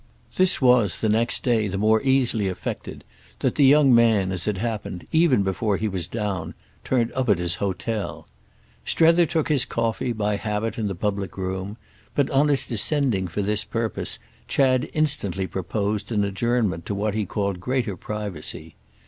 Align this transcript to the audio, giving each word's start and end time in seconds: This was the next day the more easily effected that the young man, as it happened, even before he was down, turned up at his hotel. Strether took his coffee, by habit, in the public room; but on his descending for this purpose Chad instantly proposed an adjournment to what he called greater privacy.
This 0.35 0.59
was 0.59 0.99
the 1.01 1.09
next 1.09 1.43
day 1.43 1.67
the 1.67 1.77
more 1.77 2.01
easily 2.01 2.47
effected 2.47 3.03
that 3.37 3.53
the 3.53 3.65
young 3.65 3.93
man, 3.93 4.31
as 4.31 4.47
it 4.47 4.57
happened, 4.57 5.05
even 5.11 5.43
before 5.43 5.77
he 5.77 5.87
was 5.87 6.07
down, 6.07 6.55
turned 6.83 7.11
up 7.11 7.29
at 7.29 7.37
his 7.37 7.53
hotel. 7.61 8.27
Strether 8.83 9.27
took 9.27 9.47
his 9.47 9.63
coffee, 9.63 10.11
by 10.11 10.37
habit, 10.37 10.79
in 10.79 10.87
the 10.87 10.95
public 10.95 11.37
room; 11.37 11.77
but 12.15 12.31
on 12.31 12.47
his 12.47 12.65
descending 12.65 13.27
for 13.27 13.43
this 13.43 13.63
purpose 13.63 14.17
Chad 14.47 14.89
instantly 14.93 15.45
proposed 15.45 16.11
an 16.11 16.23
adjournment 16.23 16.83
to 16.87 16.95
what 16.95 17.13
he 17.13 17.27
called 17.27 17.59
greater 17.59 17.95
privacy. 17.95 18.75